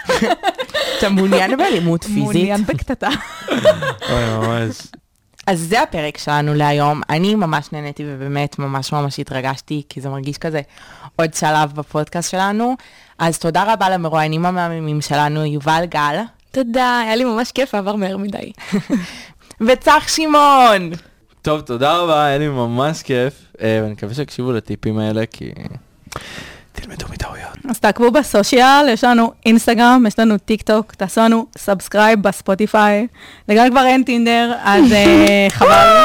[0.98, 2.22] אתה מעוניין באלימות פיזית?
[2.22, 3.08] מעוניין בקטטה.
[4.10, 4.76] אוי, ממש.
[5.46, 7.00] אז זה הפרק שלנו להיום.
[7.10, 10.60] אני ממש נהניתי ובאמת ממש ממש התרגשתי, כי זה מרגיש כזה
[11.16, 12.74] עוד שלב בפודקאסט שלנו.
[13.18, 16.16] אז תודה רבה למרואיינים המהממים שלנו, יובל גל
[16.50, 18.52] תודה, היה לי ממש כיף, עבר מהר מדי.
[19.60, 20.90] וצח שמעון.
[21.48, 23.32] טוב, תודה רבה, היה לי ממש כיף,
[23.62, 25.50] אה, ואני מקווה שיקשיבו לטיפים האלה, כי
[26.72, 27.56] תלמדו מטעויות.
[27.70, 33.06] אז תעקבו ב social, יש לנו אינסטגרם, יש לנו טיק טוק, תעשו לנו subscribe בספוטיפיי.
[33.48, 35.96] לגל כבר אין טינדר, אז אה, חבל.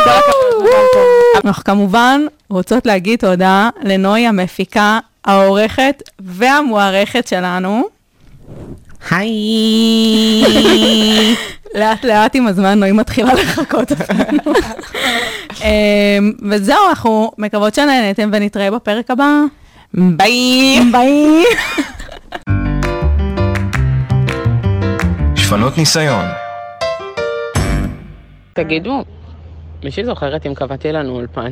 [1.46, 7.84] אנחנו כמובן רוצות להגיד תודה לנוי המפיקה, העורכת והמוערכת שלנו.
[9.12, 10.44] היי.
[11.80, 14.54] לאט לאט עם הזמן נוי מתחילה לחבב אותנו.
[15.62, 19.30] אמ, וזהו, אנחנו מקוות שנהנתם ונתראה בפרק הבא.
[19.94, 20.80] ביי.
[20.92, 21.44] ביי.
[25.36, 26.26] שפנות ניסיון,
[28.54, 29.04] תגידו,
[29.84, 31.52] מישהי זוכרת אם קבעתי לנו אולפן.